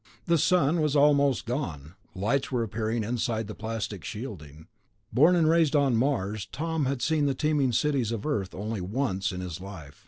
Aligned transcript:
The 0.25 0.39
sun 0.39 0.81
was 0.81 0.95
almost 0.95 1.45
gone; 1.45 1.93
lights 2.15 2.51
were 2.51 2.63
appearing 2.63 3.03
inside 3.03 3.45
the 3.45 3.53
plastic 3.53 4.03
shielding. 4.03 4.65
Born 5.13 5.35
and 5.35 5.47
raised 5.47 5.75
on 5.75 5.95
Mars, 5.95 6.47
Tom 6.51 6.85
had 6.87 7.03
seen 7.03 7.27
the 7.27 7.35
teeming 7.35 7.71
cities 7.71 8.11
of 8.11 8.25
Earth 8.25 8.55
only 8.55 8.81
once 8.81 9.31
in 9.31 9.41
his 9.41 9.61
life 9.61 9.99